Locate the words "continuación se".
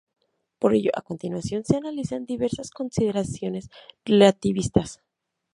1.03-1.77